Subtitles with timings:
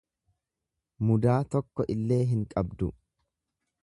[1.09, 2.89] Mudaa tokko illee hin qabdu.